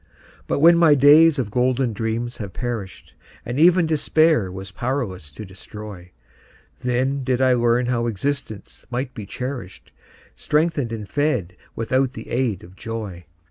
But 0.47 0.61
when 0.61 0.77
my 0.79 0.95
days 0.95 1.37
of 1.37 1.51
golden 1.51 1.93
dreams 1.93 2.37
had 2.37 2.53
perished, 2.55 3.13
And 3.45 3.59
even 3.59 3.85
Despair 3.85 4.51
was 4.51 4.71
powerless 4.71 5.29
to 5.33 5.45
destroy, 5.45 6.11
Then 6.79 7.23
did 7.23 7.39
I 7.39 7.53
learn 7.53 7.85
how 7.85 8.07
existence 8.07 8.83
might 8.89 9.13
be 9.13 9.27
cherished, 9.27 9.91
Strengthened 10.33 10.91
and 10.91 11.07
fed 11.07 11.55
without 11.75 12.13
the 12.13 12.29
aid 12.31 12.63
of 12.63 12.75
joy. 12.75 13.27